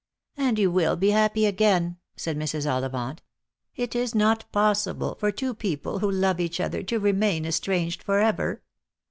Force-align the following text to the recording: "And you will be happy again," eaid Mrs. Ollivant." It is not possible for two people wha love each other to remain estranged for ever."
"And 0.35 0.57
you 0.57 0.71
will 0.71 0.95
be 0.95 1.11
happy 1.11 1.45
again," 1.45 1.97
eaid 2.17 2.35
Mrs. 2.35 2.65
Ollivant." 2.67 3.19
It 3.75 3.95
is 3.95 4.15
not 4.15 4.51
possible 4.51 5.15
for 5.19 5.31
two 5.31 5.53
people 5.53 5.99
wha 5.99 6.09
love 6.11 6.39
each 6.39 6.59
other 6.59 6.81
to 6.81 6.97
remain 6.97 7.45
estranged 7.45 8.01
for 8.01 8.17
ever." 8.17 8.63